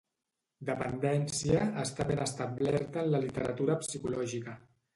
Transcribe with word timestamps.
"Dependència" 0.69 1.67
està 1.83 2.09
ben 2.13 2.23
establerta 2.25 3.05
en 3.07 3.13
la 3.15 3.23
literatura 3.29 3.79
psicològica. 3.87 4.61